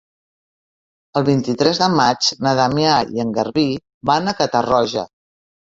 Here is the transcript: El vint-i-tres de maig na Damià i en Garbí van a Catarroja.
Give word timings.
El 1.21 1.27
vint-i-tres 1.27 1.81
de 1.83 1.91
maig 1.97 2.31
na 2.47 2.55
Damià 2.63 2.97
i 3.19 3.25
en 3.27 3.39
Garbí 3.39 3.69
van 4.13 4.35
a 4.35 4.39
Catarroja. 4.43 5.11